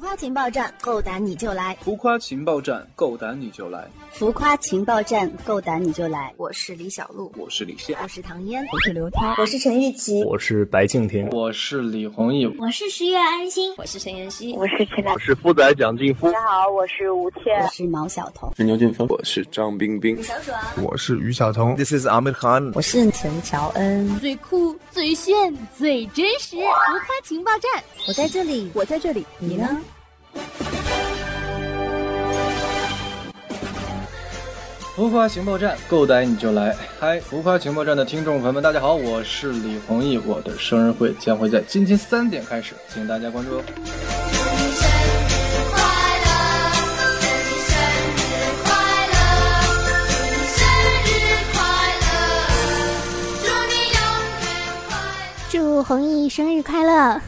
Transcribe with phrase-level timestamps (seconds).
[0.00, 1.76] 夸情报站，够胆你就来！
[1.82, 3.86] 浮夸情报站，够胆你就来！
[4.10, 6.32] 浮夸情报站，够胆你就来！
[6.38, 16.32] 我是李小璐，我是李现，我是唐嫣，我是刘涛，我是陈玉琪，我是白敬亭，我是李宏毅，我是十月安心，我是陈妍希，我是陈我是富仔蒋劲夫。
[16.32, 24.18] 大家好，我是吴倩，我是毛晓彤，是牛俊峰，我是张冰冰，小爽，我是于晓彤，This is Amir Khan，我是陈乔恩。
[24.18, 29.78] 最酷、最炫、最真实，浮夸情报站，我在这里，我在这里，你呢？
[34.94, 36.76] 浮夸情报站，够胆你就来！
[36.98, 43.62] 嗨，浮夸情报站的听众朋友们，大家好，我是李弘毅，我的生日会将会在今天三点开始，请大家关注哦。
[55.48, 57.20] 祝弘毅生日快乐！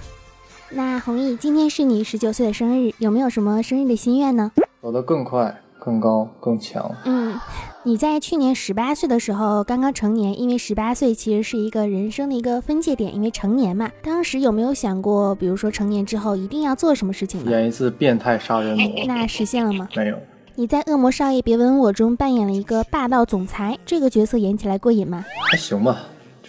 [0.75, 4.51] 那弘毅，今天是你十九岁的生日，有没有什么生日的心愿呢？
[4.81, 6.91] 走得更快、更高、更强。
[7.05, 7.39] 嗯，
[7.83, 13.91] 你在去年十八岁的时候刚刚成年，因为十八岁其实是一个人生的一个分界点，因为成年嘛。
[14.03, 17.51] 当时有没有想过，比如说成年之后一定要做什么事情呢？
[17.51, 19.05] 演一次变态杀人魔。
[19.07, 19.87] 那实现了吗？
[19.95, 20.17] 没有。
[20.55, 25.25] 你在《恶魔少爷别吻我》中扮演了一个霸道总裁，这个角色演起来过瘾吗？
[25.51, 25.99] 还行吧。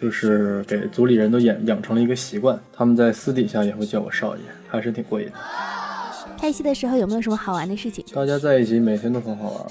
[0.04, 5.34] 就是给组里人都养养成了一个习惯，他们在私底下也会叫我少爷，还是挺过瘾的。
[6.38, 8.04] 拍戏的时候有没有什么好玩的事情？
[8.14, 9.66] 大家在一起每天都很好玩。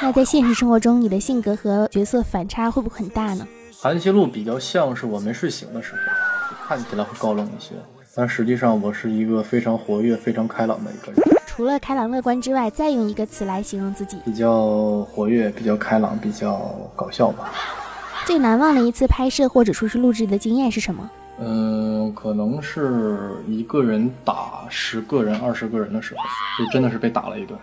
[0.00, 3.46] 那在现实生活中，你的性格和角色反差会不会很大呢？
[3.78, 7.74] 韩熙路比较像是我没睡醒的时候，看起来会高冷一些，
[8.14, 11.20] 但实际上我是一个非常活跃、非常开朗的一个人。
[11.46, 16.58] 除了开朗乐观之外，再用一个词来形容自己，比较活跃、比较开朗、比较
[16.96, 17.52] 搞笑吧。
[18.24, 21.10] 最难忘的一次拍摄或者说是录制的经验是什么？
[21.40, 27.58] 嗯，可能是一个人打十个人、二十个人的时候，就真的是被打了一顿。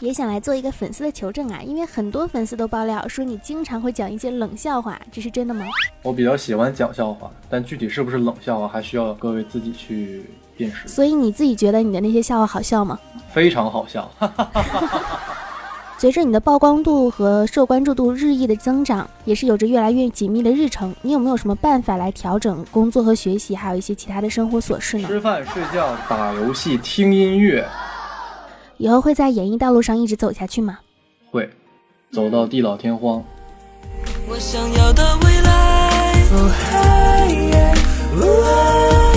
[0.00, 5.66] 也想来做一个粉丝的求证啊，因为很多粉丝都爆料说你经常会讲一些冷笑话，这是真的吗？
[6.02, 10.24] 我比较喜欢讲笑话，但具体是不是冷笑话，还需要各位自己去
[10.56, 10.88] 辨识。
[10.88, 12.98] 所以你自己觉得你的那些笑话好笑吗？
[13.30, 14.10] 非常好笑。
[16.00, 20.94] 随着你的曝光度和受关注度日益的增长，也是有着越来越紧密的日程。
[21.02, 25.06] 你有没有什么办法来调整工作和学习，还有一些其他的生活琐事呢？
[25.06, 27.68] 吃饭、睡觉、打游戏、听音乐。
[28.78, 30.78] 以后会在演艺道路上一直走下去吗？
[31.30, 31.50] 会，
[32.10, 33.22] 走到地老天荒。
[34.26, 36.14] 我想要的未来，
[38.16, 39.09] 离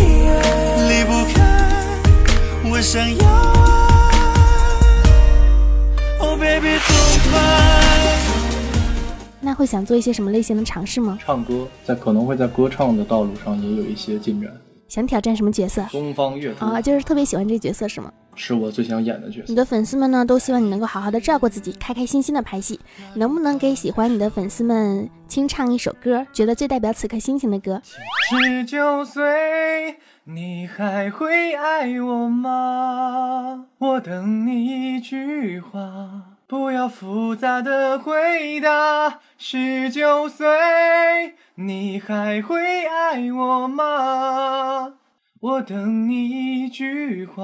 [9.64, 11.18] 会想做一些什么类型的尝试吗？
[11.22, 14.52] 唱歌，在可能会在歌唱的道路上也有一些进展。
[14.90, 15.82] 想挑战什么角色？
[15.90, 18.12] 东方月啊，就是特别喜欢这个角色是吗？
[18.36, 19.46] 是我最想演的角色。
[19.48, 22.78] 你的粉丝们呢，都希望你能够好好的照顾自己，开开心心的拍戏。
[23.16, 26.28] 能不能给喜欢你的粉丝们清唱一首歌？
[26.34, 27.82] 觉得最代表此刻心情的歌？
[28.30, 29.96] 十九岁，
[30.26, 33.68] 你还会爱我吗？
[33.78, 36.33] 我等你一句话。
[36.54, 39.22] 不要复杂的回答。
[39.40, 44.94] 十九岁，你还会爱我吗？
[45.40, 47.44] 我等你一句话，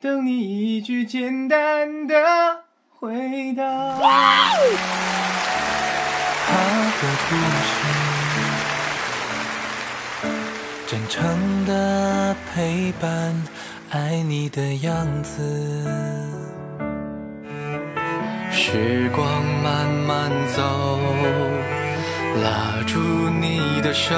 [0.00, 2.16] 等你一句简单的
[2.88, 3.62] 回答。
[6.46, 6.52] 他
[6.98, 7.36] 的故
[7.68, 7.70] 事，
[10.88, 13.40] 真诚的陪伴，
[13.90, 16.59] 爱你的样子。
[18.62, 20.62] 时光慢慢走，
[22.42, 23.00] 拉住
[23.40, 24.14] 你的手，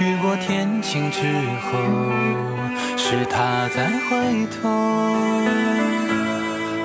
[0.00, 1.20] 雨过天晴之
[1.62, 1.78] 后，
[2.96, 4.68] 是他在回头。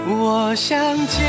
[0.08, 0.78] 我想
[1.08, 1.26] 见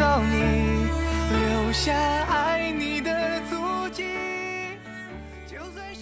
[0.00, 0.88] 到你，
[1.30, 1.92] 留下
[2.28, 4.06] 爱你的足迹。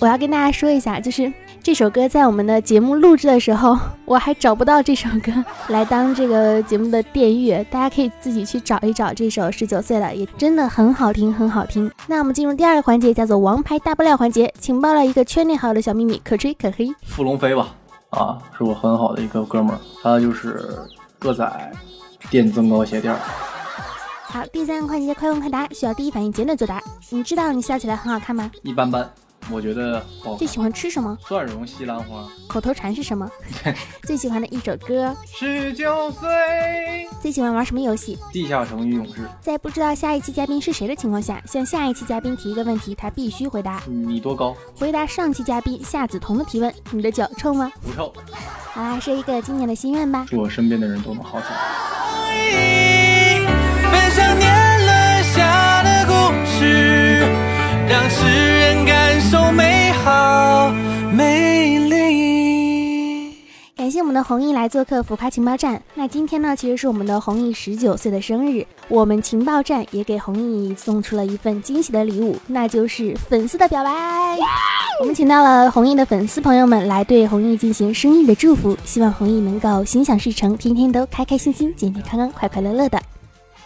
[0.01, 1.31] 我要跟大家说一下，就是
[1.65, 3.75] 这首歌在我们的节目录制的时候，
[4.05, 5.33] 我还找不到这首歌
[5.69, 11.91] 来当这个节目的电乐，大家可以自己去找一找这首《十九岁了》，也真的很好听，很好听。
[12.07, 16.95] 那我们进入第二个环节，叫做“王牌大爆料”环节，请爆料一个圈内好友的小秘密，可吹可黑。
[17.07, 17.75] 傅龙飞吧，
[18.11, 20.69] 啊，是我很好的一个哥们儿，他就是
[21.19, 21.73] 个仔
[22.29, 23.17] 电增高鞋垫。
[24.25, 26.79] 好，第三个环节快问快答，需要第一反应简短作答。
[27.09, 28.51] 你知道你笑起来很好看吗？
[28.63, 29.11] 一般般。
[29.51, 31.17] 我觉得好最喜欢吃什么？
[31.27, 32.27] 蒜蓉西兰花。
[32.47, 33.31] 口头禅是什么？
[34.05, 35.15] 最喜欢的一首歌？
[35.27, 36.29] 十九岁。
[37.21, 38.19] 最喜欢玩什么游戏？
[38.33, 39.29] 地下城与勇士。
[39.41, 43.83] 在不知道下一期嘉宾是谁的情况下，向下一期嘉宾提一个问题，他必须回答。
[43.87, 44.57] 你多高？
[44.79, 47.71] 回答上期嘉宾夏梓潼的提问：你的脚臭吗？
[47.83, 48.13] 不臭。
[48.73, 50.27] 好啦，说一个今年的心愿吧。
[50.29, 51.55] 祝我身边的人都能好起来。
[53.91, 54.64] 分享年
[59.25, 60.71] 人感受美好
[61.13, 63.35] 美丽。
[63.77, 65.81] 感谢我们的红毅来做客浮夸情报站。
[65.95, 73.91] 那今天呢，其实是我们的红毅十九岁的生日，我们情报站也给红毅送出了一份惊喜的礼物，那就是粉丝的表白。
[75.01, 83.01] 我们请到了红毅的粉丝朋友们来对红毅进行生日的祝福，希望红毅能够心想事成，天天都开开心心、健健康康、快快乐乐的。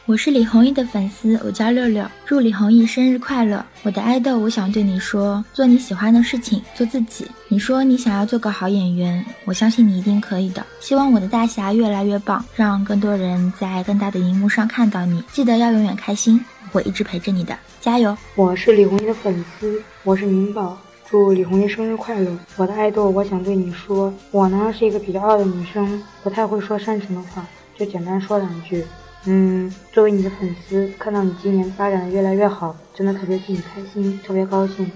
[0.09, 3.63] 我是李弘毅的粉丝，我叫六六，祝李弘毅生日快乐！
[3.83, 7.27] 我的爱豆，我想对你说，做你喜欢的事情，做自己。
[7.49, 10.65] 你说你想要做个好演员，我相信你一定可以的。
[10.81, 15.23] 希望我的大侠越来越棒，让更多人在更大的荧幕上看到你。
[15.31, 18.17] 记得要永远开心，我会一直陪着你的，加油！
[18.35, 22.35] 我是李弘毅的粉丝，我是明宝，祝李弘毅生日快乐！
[22.57, 27.47] 我的爱豆，我想对你说，我呢是一个比较傲的女生，不太会说煽情的话，
[27.79, 28.83] 就简单说两句。
[29.25, 34.91] 嗯，作为你的粉丝，看到你今年发展的越来越好，真的特别替你开心，特别高兴。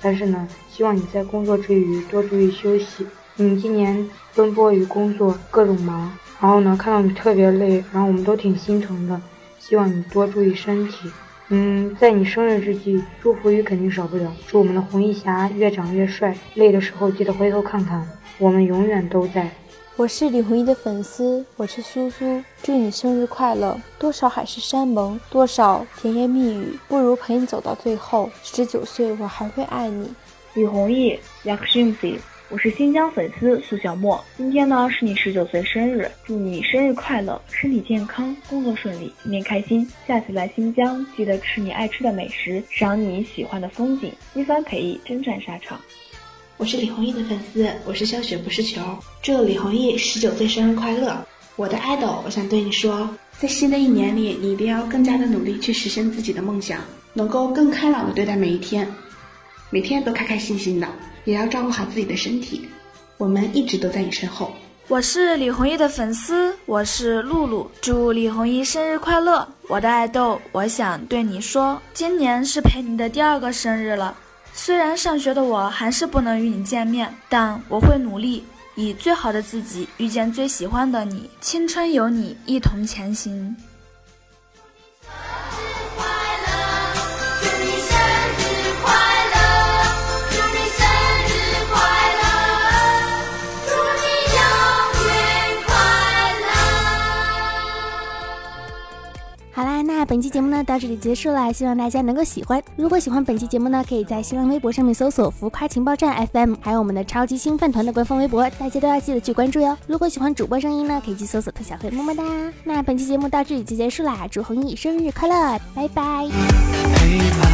[0.00, 3.06] 但是呢，希望你在工作之余多注意休息。
[3.36, 9.20] 你今年奔波于工作，各种忙，然后呢，看到你特别累，然后我们都挺心疼的。
[9.58, 11.10] 希望你多注意身体。
[11.48, 14.32] 嗯，在你生日之际，祝福语肯定少不了。
[14.46, 18.06] 祝我们的红衣侠越长越帅，累的时候记得回头看看，
[18.38, 19.50] 我们永远都在。
[20.02, 23.80] 我是李弘毅的粉丝，我是苏苏，祝你生日快乐！
[24.00, 28.28] 多少海誓山盟，多少甜言蜜语，不如陪你走到最后。
[28.42, 30.12] 十九岁，我还会爱你。
[30.54, 32.18] 李弘毅，Yakushimsi，
[32.48, 34.20] 我是新疆粉丝苏小莫。
[34.36, 39.88] 今天呢是你十九岁生日，祝你生日快乐，身体健康，工作顺利，天天开心。
[40.08, 45.80] 下次来新疆，记得吃你爱吃的美食，赏你喜欢的风景，一番陪意，征战沙场。
[46.58, 48.80] 我是李宏毅的粉丝，我是小雪不是球，
[49.20, 51.16] 祝李宏毅十九岁生日快乐！
[51.56, 53.08] 我的爱豆，我想对你说，
[53.38, 56.80] 在新的一年里，你一定要更加的努力去实现自己的梦想，
[57.14, 58.86] 能够更开朗的对待每一天，
[59.70, 60.86] 每天都开开心心的，
[61.24, 62.68] 也要照顾好自己的身体。
[63.16, 64.52] 我们一直都在你身后。
[64.88, 69.46] 我是李宏毅的粉丝，我是露露，祝李宏毅生日快乐！
[69.68, 74.16] 我的爱豆，我想对你说，今年是陪你的第二个生日了。
[74.54, 78.44] 虽然上学的我还是不能与你见面，但我会努力，
[78.76, 81.28] 以最好的自己遇见最喜欢的你。
[81.40, 83.56] 青春有你，一同前行。
[100.12, 102.62] 本期节目呢到这里结束了，希望大家能够喜欢。
[102.76, 109.74] 如果喜欢本期节目呢，可以在新浪微博上面搜索“浮夸情报站 FM”，还有我们的超级星饭团的官方微博，大家都要记得去关注哟。
[109.86, 112.22] 如果喜欢主播声音呢，可以去搜索特小黑，么么哒。
[112.62, 116.28] 那本期节目到这里就结束啦，祝红毅生日快乐，拜拜。
[116.94, 117.50] 陪伴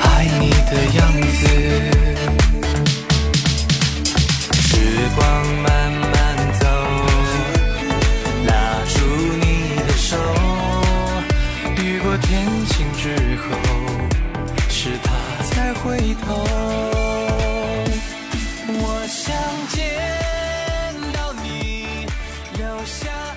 [0.00, 1.46] 爱你的样子，
[4.52, 4.76] 时
[5.16, 5.26] 光
[5.62, 5.99] 慢慢
[22.80, 23.29] 我想